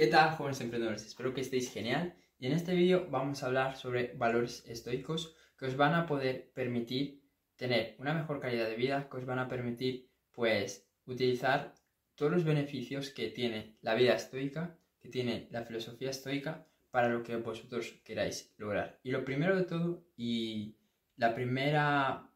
¿Qué 0.00 0.06
tal, 0.06 0.30
jóvenes 0.30 0.62
emprendedores? 0.62 1.04
Espero 1.04 1.34
que 1.34 1.42
estéis 1.42 1.70
genial. 1.70 2.16
Y 2.38 2.46
en 2.46 2.52
este 2.52 2.74
vídeo 2.74 3.06
vamos 3.10 3.42
a 3.42 3.48
hablar 3.48 3.76
sobre 3.76 4.14
valores 4.14 4.64
estoicos 4.66 5.36
que 5.58 5.66
os 5.66 5.76
van 5.76 5.92
a 5.92 6.06
poder 6.06 6.50
permitir 6.54 7.20
tener 7.56 7.96
una 7.98 8.14
mejor 8.14 8.40
calidad 8.40 8.66
de 8.66 8.76
vida, 8.76 9.10
que 9.10 9.18
os 9.18 9.26
van 9.26 9.38
a 9.38 9.46
permitir, 9.46 10.08
pues, 10.32 10.88
utilizar 11.04 11.74
todos 12.14 12.32
los 12.32 12.44
beneficios 12.44 13.10
que 13.10 13.28
tiene 13.28 13.76
la 13.82 13.94
vida 13.94 14.14
estoica, 14.14 14.78
que 15.02 15.10
tiene 15.10 15.48
la 15.50 15.66
filosofía 15.66 16.08
estoica, 16.08 16.66
para 16.90 17.10
lo 17.10 17.22
que 17.22 17.36
vosotros 17.36 18.00
queráis 18.02 18.54
lograr. 18.56 18.98
Y 19.02 19.10
lo 19.10 19.22
primero 19.22 19.54
de 19.54 19.64
todo, 19.64 20.02
y 20.16 20.78
la 21.16 21.34
primera 21.34 22.32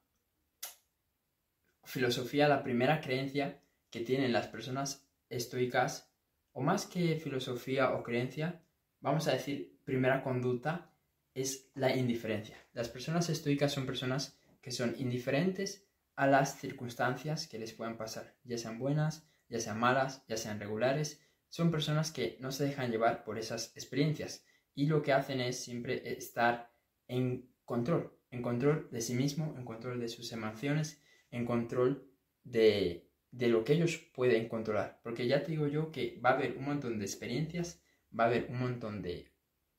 filosofía, 1.84 2.46
la 2.46 2.62
primera 2.62 3.00
creencia 3.00 3.62
que 3.88 4.00
tienen 4.00 4.34
las 4.34 4.48
personas 4.48 5.08
estoicas, 5.30 6.13
o 6.54 6.62
más 6.62 6.86
que 6.86 7.16
filosofía 7.16 7.92
o 7.92 8.02
creencia, 8.02 8.62
vamos 9.00 9.28
a 9.28 9.32
decir 9.32 9.78
primera 9.84 10.22
conducta, 10.22 10.90
es 11.34 11.70
la 11.74 11.94
indiferencia. 11.94 12.56
Las 12.72 12.88
personas 12.88 13.28
estoicas 13.28 13.72
son 13.72 13.86
personas 13.86 14.38
que 14.62 14.70
son 14.70 14.94
indiferentes 14.98 15.86
a 16.16 16.28
las 16.28 16.58
circunstancias 16.58 17.48
que 17.48 17.58
les 17.58 17.72
puedan 17.72 17.96
pasar, 17.96 18.36
ya 18.44 18.56
sean 18.56 18.78
buenas, 18.78 19.28
ya 19.48 19.58
sean 19.58 19.78
malas, 19.80 20.24
ya 20.28 20.36
sean 20.36 20.60
regulares. 20.60 21.20
Son 21.48 21.70
personas 21.70 22.12
que 22.12 22.38
no 22.40 22.52
se 22.52 22.64
dejan 22.64 22.90
llevar 22.90 23.24
por 23.24 23.36
esas 23.36 23.76
experiencias 23.76 24.44
y 24.74 24.86
lo 24.86 25.02
que 25.02 25.12
hacen 25.12 25.40
es 25.40 25.62
siempre 25.62 26.16
estar 26.16 26.70
en 27.08 27.52
control, 27.64 28.16
en 28.30 28.42
control 28.42 28.88
de 28.90 29.00
sí 29.00 29.14
mismo, 29.14 29.54
en 29.58 29.64
control 29.64 30.00
de 30.00 30.08
sus 30.08 30.32
emociones, 30.32 31.02
en 31.30 31.44
control 31.44 32.08
de, 32.44 33.10
de 33.34 33.48
lo 33.48 33.64
que 33.64 33.72
ellos 33.72 33.98
pueden 34.14 34.48
controlar. 34.48 35.00
Porque 35.02 35.26
ya 35.26 35.42
te 35.42 35.50
digo 35.50 35.66
yo 35.66 35.90
que 35.90 36.20
va 36.24 36.30
a 36.30 36.32
haber 36.34 36.56
un 36.56 36.64
montón 36.64 36.98
de 36.98 37.04
experiencias, 37.04 37.82
va 38.16 38.24
a 38.24 38.26
haber 38.28 38.46
un 38.48 38.60
montón 38.60 39.02
de 39.02 39.32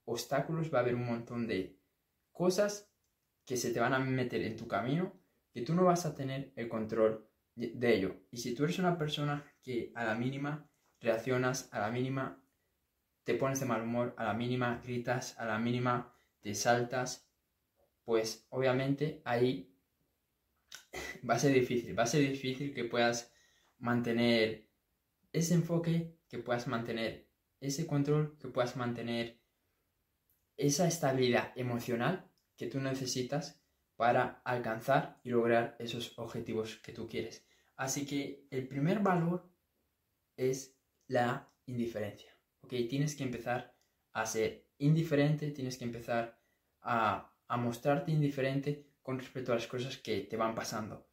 obstáculos, 0.04 0.74
va 0.74 0.80
a 0.80 0.82
haber 0.82 0.96
un 0.96 1.06
montón 1.06 1.48
de 1.48 1.80
cosas 2.34 2.92
que 3.46 3.56
se 3.56 3.72
te 3.72 3.80
van 3.80 3.94
a 3.94 4.00
meter 4.00 4.42
en 4.44 4.58
tu 4.58 4.68
camino 4.68 5.14
que 5.54 5.62
tú 5.62 5.74
no 5.74 5.86
vas 5.86 6.06
a 6.06 6.14
tener 6.14 6.52
el 6.58 6.68
control 6.68 7.30
de 7.56 7.96
ello. 7.96 8.18
Y 8.30 8.38
si 8.38 8.54
tú 8.54 8.66
eres 8.66 8.78
una 8.78 8.98
persona 8.98 9.46
que 9.64 9.94
a 9.96 10.04
la 10.04 10.16
mínima 10.16 10.70
reaccionas, 11.00 11.70
a 11.72 11.80
la 11.80 11.92
mínima 11.92 12.44
te 13.24 13.36
pones 13.36 13.62
de 13.62 13.66
mal 13.66 13.84
humor, 13.84 14.14
a 14.18 14.26
la 14.26 14.34
mínima 14.34 14.82
gritas, 14.84 15.40
a 15.40 15.46
la 15.46 15.58
mínima 15.60 16.14
te 16.42 16.54
saltas, 16.56 17.30
pues 18.04 18.46
obviamente 18.50 19.22
ahí 19.24 19.74
va 21.30 21.36
a 21.36 21.40
ser 21.40 21.54
difícil, 21.54 21.98
va 21.98 22.04
a 22.04 22.08
ser 22.08 22.22
difícil 22.22 22.74
que 22.74 22.84
puedas 22.84 23.35
mantener 23.78 24.70
ese 25.32 25.54
enfoque, 25.54 26.18
que 26.30 26.40
puedas 26.40 26.68
mantener 26.68 27.30
ese 27.60 27.86
control, 27.86 28.38
que 28.40 28.48
puedas 28.48 28.76
mantener 28.76 29.42
esa 30.58 30.88
estabilidad 30.88 31.52
emocional 31.56 32.32
que 32.56 32.68
tú 32.68 32.80
necesitas 32.80 33.62
para 33.96 34.42
alcanzar 34.44 35.20
y 35.24 35.30
lograr 35.30 35.76
esos 35.80 36.18
objetivos 36.18 36.78
que 36.78 36.94
tú 36.94 37.08
quieres. 37.08 37.46
Así 37.76 38.06
que 38.06 38.48
el 38.52 38.68
primer 38.68 39.00
valor 39.00 39.50
es 40.38 40.78
la 41.08 41.52
indiferencia. 41.66 42.32
¿ok? 42.62 42.74
Tienes 42.90 43.16
que 43.16 43.24
empezar 43.24 43.76
a 44.14 44.26
ser 44.26 44.68
indiferente, 44.78 45.52
tienes 45.52 45.78
que 45.78 45.86
empezar 45.86 46.40
a, 46.82 47.34
a 47.48 47.58
mostrarte 47.58 48.12
indiferente 48.12 48.86
con 49.02 49.20
respecto 49.20 49.52
a 49.52 49.56
las 49.56 49.68
cosas 49.68 49.98
que 49.98 50.22
te 50.22 50.38
van 50.38 50.56
pasando. 50.56 51.08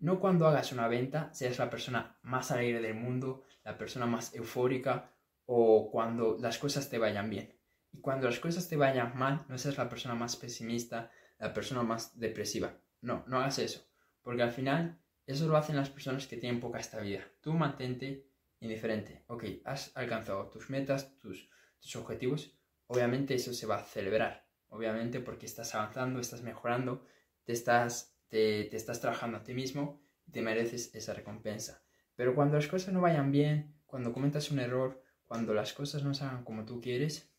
No 0.00 0.18
cuando 0.18 0.46
hagas 0.46 0.72
una 0.72 0.88
venta 0.88 1.32
seas 1.32 1.58
la 1.58 1.70
persona 1.70 2.18
más 2.22 2.50
alegre 2.50 2.80
del 2.80 2.94
mundo, 2.94 3.44
la 3.64 3.78
persona 3.78 4.06
más 4.06 4.34
eufórica 4.34 5.12
o 5.46 5.90
cuando 5.90 6.36
las 6.40 6.58
cosas 6.58 6.88
te 6.88 6.98
vayan 6.98 7.30
bien. 7.30 7.56
Y 7.92 8.00
cuando 8.00 8.26
las 8.26 8.40
cosas 8.40 8.68
te 8.68 8.76
vayan 8.76 9.16
mal, 9.16 9.44
no 9.48 9.58
seas 9.58 9.76
la 9.76 9.88
persona 9.88 10.14
más 10.14 10.36
pesimista, 10.36 11.10
la 11.38 11.52
persona 11.52 11.82
más 11.82 12.18
depresiva. 12.18 12.78
No, 13.00 13.24
no 13.26 13.38
hagas 13.38 13.58
eso. 13.58 13.86
Porque 14.22 14.42
al 14.42 14.52
final 14.52 15.00
eso 15.26 15.46
lo 15.46 15.56
hacen 15.56 15.76
las 15.76 15.90
personas 15.90 16.26
que 16.26 16.36
tienen 16.36 16.60
poca 16.60 16.78
estabilidad. 16.78 17.24
Tú 17.40 17.52
mantente 17.52 18.26
indiferente. 18.60 19.24
Ok, 19.26 19.44
has 19.64 19.96
alcanzado 19.96 20.48
tus 20.48 20.70
metas, 20.70 21.18
tus, 21.18 21.48
tus 21.80 21.96
objetivos. 21.96 22.56
Obviamente 22.86 23.34
eso 23.34 23.52
se 23.52 23.66
va 23.66 23.76
a 23.76 23.84
celebrar. 23.84 24.46
Obviamente 24.68 25.20
porque 25.20 25.46
estás 25.46 25.74
avanzando, 25.74 26.20
estás 26.20 26.42
mejorando, 26.42 27.04
te 27.44 27.52
estás, 27.52 28.16
te, 28.30 28.74
estás 28.74 29.00
trabajando 29.00 29.36
a 29.36 29.42
ti 29.42 29.52
mismo 29.52 30.00
y 30.26 30.32
te 30.32 30.40
mereces 30.40 30.94
esa 30.94 31.12
recompensa. 31.12 31.82
Pero 32.14 32.34
cuando 32.34 32.56
las 32.56 32.68
cosas 32.68 32.94
no 32.94 33.02
vayan 33.02 33.30
bien, 33.30 33.76
cuando 33.84 34.12
cometas 34.12 34.50
un 34.50 34.60
error, 34.60 35.02
cuando 35.26 35.52
las 35.52 35.72
cosas 35.74 36.02
no 36.02 36.14
salgan 36.14 36.44
como 36.44 36.64
tú 36.64 36.80
quieres, 36.80 37.30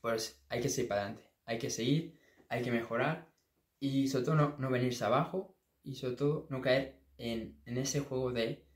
pues 0.00 0.44
hay 0.48 0.60
que 0.60 0.68
seguir 0.68 0.92
adelante, 0.92 1.30
hay 1.46 1.58
que 1.58 1.70
seguir, 1.70 2.20
hay 2.48 2.62
que 2.62 2.70
mejorar 2.70 3.32
y 3.80 4.08
sobre 4.08 4.24
todo 4.26 4.56
no, 4.58 4.70
venirse 4.70 5.04
abajo 5.04 5.56
y 5.82 5.94
sobre 5.94 6.16
todo 6.16 6.46
no 6.50 6.60
caer 6.60 7.00
en, 7.16 7.60
en 7.64 7.78
ese 7.78 8.00
juego 8.00 8.32
de 8.32 8.66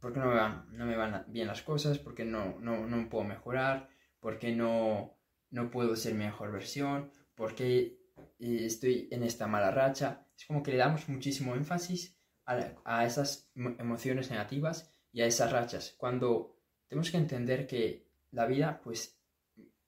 por 0.00 0.12
qué 0.12 0.20
no 0.20 0.26
me 0.26 0.34
van, 0.34 0.66
no 0.72 0.86
me 0.86 0.96
van 0.96 1.24
bien 1.28 1.46
las 1.46 1.62
cosas, 1.62 1.98
por 1.98 2.14
qué 2.14 2.24
no, 2.24 2.58
no, 2.60 2.86
no 2.86 3.08
puedo 3.08 3.24
mejorar, 3.24 3.88
por 4.18 4.38
qué 4.38 4.52
no, 4.52 5.18
no 5.50 5.70
puedo 5.70 5.94
ser 5.96 6.14
mi 6.14 6.24
mejor 6.24 6.52
versión, 6.52 7.12
por 7.34 7.54
qué 7.54 7.99
estoy 8.38 9.08
en 9.10 9.22
esta 9.22 9.46
mala 9.46 9.70
racha. 9.70 10.26
Es 10.36 10.46
como 10.46 10.62
que 10.62 10.72
le 10.72 10.78
damos 10.78 11.08
muchísimo 11.08 11.54
énfasis 11.54 12.16
a, 12.46 12.74
a 12.84 13.06
esas 13.06 13.50
emociones 13.54 14.30
negativas 14.30 14.90
y 15.12 15.22
a 15.22 15.26
esas 15.26 15.52
rachas, 15.52 15.94
cuando 15.98 16.56
tenemos 16.88 17.10
que 17.10 17.16
entender 17.16 17.66
que 17.66 18.08
la 18.30 18.46
vida 18.46 18.80
pues 18.82 19.20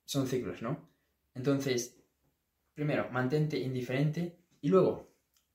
son 0.04 0.26
ciclos, 0.26 0.62
¿no? 0.62 0.90
Entonces, 1.34 1.96
primero, 2.74 3.08
mantente 3.10 3.58
indiferente 3.58 4.38
y 4.60 4.68
luego, 4.68 5.08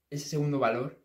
ese 0.09 0.27
segundo 0.27 0.59
valor 0.59 1.01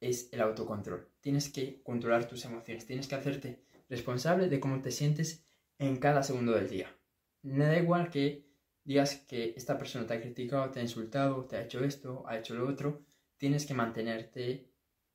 es 0.00 0.32
el 0.32 0.40
autocontrol. 0.40 1.08
Tienes 1.20 1.50
que 1.50 1.82
controlar 1.82 2.28
tus 2.28 2.44
emociones, 2.44 2.86
tienes 2.86 3.08
que 3.08 3.14
hacerte 3.14 3.64
responsable 3.88 4.48
de 4.48 4.60
cómo 4.60 4.80
te 4.80 4.90
sientes 4.90 5.44
en 5.78 5.96
cada 5.96 6.22
segundo 6.22 6.52
del 6.52 6.68
día. 6.68 6.94
No 7.42 7.64
da 7.64 7.78
igual 7.78 8.10
que 8.10 8.43
digas 8.84 9.16
que 9.26 9.54
esta 9.56 9.78
persona 9.78 10.06
te 10.06 10.14
ha 10.14 10.20
criticado, 10.20 10.70
te 10.70 10.80
ha 10.80 10.82
insultado, 10.82 11.46
te 11.46 11.56
ha 11.56 11.62
hecho 11.62 11.82
esto, 11.84 12.24
ha 12.28 12.38
hecho 12.38 12.54
lo 12.54 12.68
otro, 12.68 13.04
tienes 13.38 13.66
que 13.66 13.74
mantenerte 13.74 14.70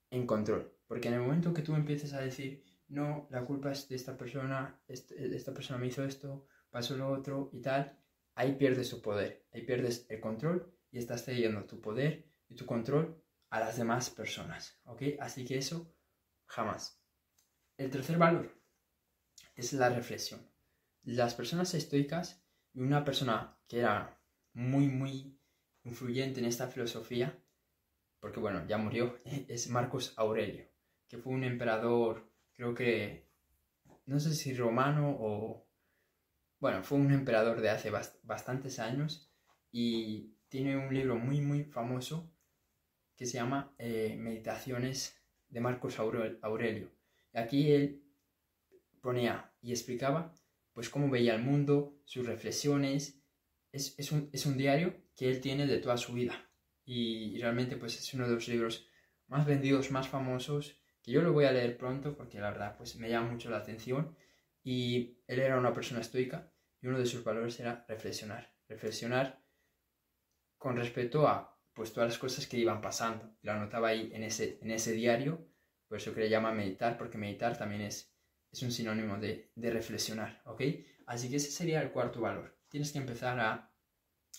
en 0.09 0.25
control. 0.25 0.74
Porque 0.88 1.07
en 1.07 1.13
el 1.16 1.22
momento 1.22 1.53
que 1.53 1.62
tú 1.62 1.75
empieces 1.75 2.13
a 2.13 2.22
decir, 2.22 2.66
no, 2.88 3.28
la 3.29 3.46
culpa 3.46 3.72
es 3.72 3.88
de 3.88 3.96
esta 3.96 4.18
persona, 4.18 4.81
esta 4.88 5.53
persona 5.53 5.79
me 5.79 5.88
hizo 5.88 6.03
esto, 6.03 6.47
pasó 6.72 6.97
lo 6.97 7.12
otro 7.12 7.50
y 7.53 7.62
tal, 7.62 7.97
ahí 8.34 8.56
pierdes 8.56 8.90
tu 8.90 9.02
poder, 9.02 9.46
ahí 9.53 9.62
pierdes 9.62 10.08
el 10.09 10.19
control 10.19 10.74
y 10.91 10.97
estás 10.97 11.24
cediendo 11.24 11.66
tu 11.66 11.79
poder 11.79 12.25
y 12.47 12.56
tu 12.56 12.66
control 12.66 13.24
a 13.52 13.59
las 13.59 13.78
demás 13.78 14.09
personas, 14.09 14.79
¿ok? 14.85 15.03
Así 15.19 15.46
que 15.46 15.58
eso 15.58 15.94
jamás. 16.46 17.00
El 17.78 17.91
tercer 17.91 18.18
valor 18.18 18.52
es 19.56 19.74
la 19.74 19.90
reflexión. 19.90 20.41
Las 21.03 21.35
personas 21.35 21.74
estoicas 21.74 22.44
y 22.79 22.81
una 22.81 23.03
persona 23.03 23.57
que 23.67 23.79
era 23.79 24.17
muy, 24.53 24.88
muy 24.88 25.38
influyente 25.84 26.40
en 26.40 26.45
esta 26.45 26.69
filosofía, 26.69 27.38
porque 28.22 28.40
bueno, 28.40 28.66
ya 28.67 28.78
murió, 28.78 29.19
es 29.50 29.69
Marcos 29.69 30.13
Aurelio, 30.16 30.66
que 31.09 31.17
fue 31.17 31.34
un 31.34 31.44
emperador, 31.44 32.31
creo 32.53 32.73
que, 32.73 33.28
no 34.06 34.17
sé 34.22 34.34
si 34.34 34.53
romano 34.53 35.13
o 35.19 35.67
bueno, 36.62 36.81
fue 36.81 36.97
un 36.97 37.12
emperador 37.12 37.59
de 37.59 37.69
hace 37.69 37.91
bastantes 38.23 38.79
años 38.79 39.29
y 39.72 40.35
tiene 40.47 40.78
un 40.78 40.94
libro 40.94 41.17
muy, 41.17 41.41
muy 41.41 41.66
famoso 41.66 42.31
que 43.17 43.25
se 43.25 43.40
llama 43.40 43.73
eh, 43.78 44.16
Meditaciones 44.17 45.22
de 45.50 45.59
Marcos 45.59 46.00
Aurelio. 46.00 46.91
Aquí 47.34 47.72
él 47.73 48.03
ponía 49.01 49.53
y 49.61 49.72
explicaba 49.72 50.34
pues 50.79 50.90
cómo 50.90 51.09
veía 51.09 51.35
el 51.35 51.41
mundo, 51.41 51.99
sus 52.05 52.26
reflexiones. 52.26 53.22
Es, 53.73 54.14
un, 54.14 54.29
es 54.31 54.46
un, 54.46 54.55
diario 54.55 54.96
que 55.14 55.29
él 55.29 55.41
tiene 55.41 55.67
de 55.67 55.79
toda 55.79 55.97
su 55.97 56.14
vida 56.14 56.49
y 56.85 57.37
realmente 57.37 57.76
pues 57.76 57.99
es 57.99 58.14
uno 58.14 58.26
de 58.26 58.35
los 58.35 58.47
libros 58.47 58.87
más 59.28 59.46
vendidos, 59.46 59.91
más 59.91 60.08
famosos, 60.08 60.79
que 61.03 61.11
yo 61.11 61.22
lo 61.22 61.34
voy 61.34 61.43
a 61.43 61.52
leer 61.52 61.78
pronto 61.78 62.16
porque 62.16 62.40
la 62.40 62.52
verdad 62.52 62.78
pues 62.78 62.96
me 62.96 63.09
llama 63.09 63.29
mucho 63.29 63.49
la 63.49 63.58
atención 63.58 64.16
y 64.64 65.17
él 65.28 65.40
era 65.40 65.59
una 65.59 65.73
persona 65.73 65.99
estoica 65.99 66.49
y 66.81 66.87
uno 66.87 66.97
de 66.97 67.08
sus 67.08 67.26
valores 67.26 67.59
era 67.59 67.84
reflexionar. 67.90 68.55
Reflexionar 68.70 69.43
con 70.58 70.78
respecto 70.78 71.28
a 71.28 71.59
pues 71.73 71.91
todas 71.91 72.11
las 72.11 72.20
cosas 72.20 72.47
que 72.47 72.58
iban 72.58 72.79
pasando. 72.79 73.35
Lo 73.41 73.52
anotaba 73.52 73.90
ahí 73.90 74.11
en 74.14 74.23
ese, 74.23 74.59
en 74.61 74.72
ese 74.72 74.93
diario, 74.93 75.46
por 75.90 75.97
eso 75.97 76.14
que 76.14 76.22
le 76.22 76.29
llama 76.29 76.53
meditar, 76.53 76.97
porque 76.97 77.17
meditar 77.17 77.58
también 77.58 77.81
es, 77.81 78.09
es 78.51 78.61
un 78.63 78.72
sinónimo 78.72 79.17
de, 79.17 79.51
de 79.55 79.72
reflexionar, 79.72 80.41
¿ok? 80.46 80.61
Así 81.05 81.29
que 81.29 81.37
ese 81.37 81.51
sería 81.51 81.81
el 81.81 81.91
cuarto 81.91 82.22
valor. 82.22 82.57
Tienes 82.69 82.91
que 82.91 82.99
empezar 82.99 83.40
a 83.40 83.72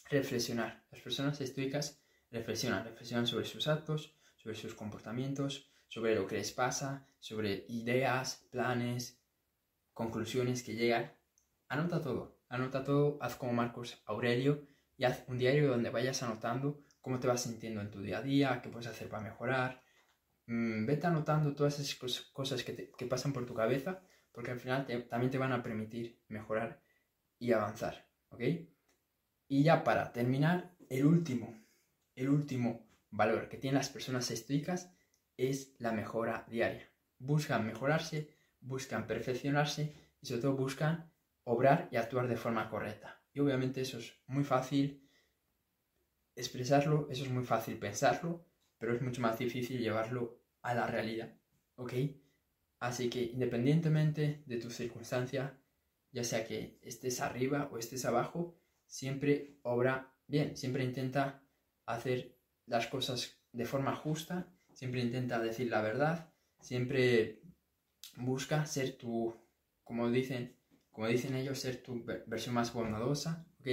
reflexionar. 0.08 0.84
Las 0.90 1.00
personas 1.00 1.40
estoicas 1.40 2.02
reflexionan, 2.30 2.84
reflexionan 2.84 3.26
sobre 3.26 3.44
sus 3.44 3.66
actos, 3.68 4.16
sobre 4.36 4.56
sus 4.56 4.74
comportamientos, 4.74 5.70
sobre 5.88 6.14
lo 6.14 6.26
que 6.26 6.36
les 6.36 6.52
pasa, 6.52 7.06
sobre 7.18 7.64
ideas, 7.68 8.46
planes, 8.50 9.20
conclusiones 9.92 10.62
que 10.62 10.74
llegan 10.74 11.12
anota 11.70 12.02
todo, 12.02 12.36
anota 12.48 12.84
todo, 12.84 13.16
haz 13.22 13.36
como 13.36 13.52
Marcos 13.52 14.02
Aurelio 14.04 14.66
y 14.98 15.04
haz 15.04 15.24
un 15.28 15.38
diario 15.38 15.68
donde 15.68 15.88
vayas 15.88 16.22
anotando 16.22 16.82
cómo 17.00 17.20
te 17.20 17.28
vas 17.28 17.42
sintiendo 17.42 17.80
en 17.80 17.90
tu 17.90 18.02
día 18.02 18.18
a 18.18 18.22
día, 18.22 18.60
qué 18.60 18.68
puedes 18.68 18.88
hacer 18.88 19.08
para 19.08 19.22
mejorar. 19.22 19.82
Mm, 20.50 20.84
vete 20.84 21.06
anotando 21.06 21.54
todas 21.54 21.78
esas 21.78 21.94
cosas 22.32 22.64
que, 22.64 23.06
pasan 23.06 23.32
por 23.32 23.46
tu 23.46 23.54
cabeza, 23.54 24.02
porque 24.32 24.50
al 24.50 24.58
final 24.58 24.84
también 25.08 25.30
te 25.30 25.38
van 25.38 25.52
a 25.52 25.62
permitir 25.62 26.20
mejorar 26.26 26.82
y 27.38 27.52
avanzar, 27.52 28.08
¿ok? 28.30 28.42
Y 29.46 29.62
ya 29.62 29.84
para 29.84 30.12
terminar, 30.12 30.74
el 30.88 31.06
último, 31.06 31.56
el 32.16 32.28
último 32.30 32.84
valor 33.10 33.48
que 33.48 33.58
tienen 33.58 33.78
las 33.78 33.90
personas 33.90 34.28
estoicas 34.32 34.92
es 35.36 35.76
la 35.78 35.92
mejora 35.92 36.44
diaria. 36.50 36.90
Buscan 37.18 37.64
mejorarse, 37.64 38.34
buscan 38.60 39.06
perfeccionarse 39.06 39.94
y 40.20 40.26
sobre 40.26 40.42
todo 40.42 40.56
buscan 40.56 41.12
obrar 41.44 41.88
y 41.92 41.96
actuar 41.96 42.26
de 42.26 42.36
forma 42.36 42.68
correcta. 42.68 43.22
Y 43.32 43.38
obviamente 43.38 43.82
eso 43.82 43.98
es 43.98 44.18
muy 44.26 44.42
fácil 44.42 45.08
expresarlo, 46.34 47.06
eso 47.08 47.22
es 47.22 47.30
muy 47.30 47.44
fácil 47.44 47.78
pensarlo, 47.78 48.44
pero 48.78 48.94
es 48.94 49.00
mucho 49.00 49.20
más 49.20 49.38
difícil 49.38 49.78
llevarlo 49.78 50.39
a 50.62 50.74
la 50.74 50.86
realidad, 50.86 51.34
¿ok? 51.76 51.92
Así 52.78 53.10
que 53.10 53.22
independientemente 53.22 54.42
de 54.46 54.56
tu 54.56 54.70
circunstancia, 54.70 55.58
ya 56.12 56.24
sea 56.24 56.46
que 56.46 56.78
estés 56.82 57.20
arriba 57.20 57.68
o 57.72 57.78
estés 57.78 58.04
abajo, 58.04 58.58
siempre 58.86 59.58
obra 59.62 60.14
bien, 60.26 60.56
siempre 60.56 60.84
intenta 60.84 61.42
hacer 61.86 62.36
las 62.66 62.86
cosas 62.86 63.38
de 63.52 63.64
forma 63.64 63.94
justa, 63.94 64.52
siempre 64.72 65.00
intenta 65.00 65.40
decir 65.40 65.68
la 65.70 65.82
verdad, 65.82 66.32
siempre 66.60 67.42
busca 68.16 68.64
ser 68.66 68.96
tu, 68.96 69.34
como 69.84 70.10
dicen, 70.10 70.56
como 70.90 71.06
dicen 71.06 71.34
ellos, 71.34 71.58
ser 71.58 71.82
tu 71.82 72.04
versión 72.26 72.54
más 72.54 72.72
bondadosa, 72.72 73.46
¿ok? 73.60 73.68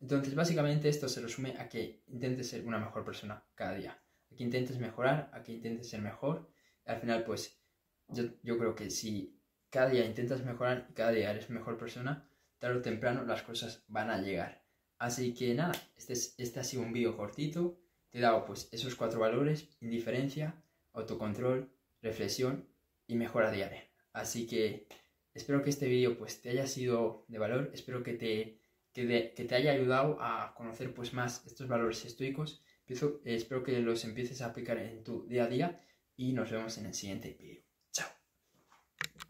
Entonces, 0.00 0.34
básicamente 0.34 0.88
esto 0.88 1.08
se 1.08 1.20
resume 1.20 1.56
a 1.58 1.68
que 1.68 2.02
intentes 2.06 2.48
ser 2.48 2.66
una 2.66 2.78
mejor 2.78 3.04
persona 3.04 3.44
cada 3.54 3.74
día, 3.74 4.02
a 4.30 4.36
que 4.36 4.44
intentes 4.44 4.78
mejorar, 4.78 5.30
a 5.32 5.42
que 5.42 5.52
intentes 5.52 5.88
ser 5.88 6.00
mejor. 6.00 6.50
al 6.86 6.98
final, 6.98 7.24
pues, 7.24 7.60
yo, 8.08 8.58
creo 8.58 8.74
que 8.74 8.90
si 8.90 9.40
cada 9.70 9.90
día 9.90 10.04
intentas 10.04 10.44
mejorar 10.44 10.86
y 10.90 10.94
cada 10.94 11.12
día 11.12 11.30
eres 11.30 11.50
mejor 11.50 11.78
persona, 11.78 12.28
tarde 12.58 12.78
o 12.78 12.82
temprano 12.82 13.24
las 13.24 13.42
cosas 13.42 13.84
van 13.88 14.10
a 14.10 14.18
llegar. 14.18 14.64
Así 14.98 15.34
que 15.34 15.54
nada, 15.54 15.72
este, 15.96 16.14
es, 16.14 16.34
este 16.38 16.60
ha 16.60 16.64
sido 16.64 16.82
un 16.82 16.92
vídeo 16.92 17.16
cortito. 17.16 17.80
Te 18.10 18.18
he 18.18 18.20
dado 18.20 18.44
pues 18.44 18.68
esos 18.72 18.96
cuatro 18.96 19.20
valores, 19.20 19.68
indiferencia, 19.80 20.62
autocontrol, 20.92 21.72
reflexión 22.02 22.68
y 23.06 23.14
mejora 23.14 23.50
diaria. 23.50 23.88
Así 24.12 24.46
que 24.46 24.88
espero 25.34 25.62
que 25.62 25.70
este 25.70 25.86
vídeo 25.86 26.18
pues 26.18 26.42
te 26.42 26.50
haya 26.50 26.66
sido 26.66 27.24
de 27.28 27.38
valor, 27.38 27.70
espero 27.72 28.02
que 28.02 28.14
te 28.14 28.60
que, 28.92 29.44
te 29.48 29.54
haya 29.54 29.72
ayudado 29.72 30.18
a 30.20 30.54
conocer 30.54 30.92
pues 30.94 31.12
más 31.12 31.46
estos 31.46 31.68
valores 31.68 32.04
estoicos. 32.04 32.62
Espero 33.24 33.62
que 33.62 33.78
los 33.80 34.04
empieces 34.04 34.42
a 34.42 34.46
aplicar 34.46 34.78
en 34.78 35.04
tu 35.04 35.26
día 35.26 35.44
a 35.44 35.48
día 35.48 35.80
y 36.16 36.32
nos 36.32 36.50
vemos 36.50 36.76
en 36.78 36.86
el 36.86 36.94
siguiente 36.94 37.36
vídeo. 37.38 37.69